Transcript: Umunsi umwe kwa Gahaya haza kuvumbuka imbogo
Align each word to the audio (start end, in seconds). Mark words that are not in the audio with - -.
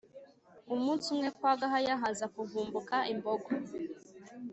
Umunsi 0.73 1.05
umwe 1.13 1.29
kwa 1.37 1.53
Gahaya 1.59 1.93
haza 2.01 2.25
kuvumbuka 2.33 2.95
imbogo 3.13 3.49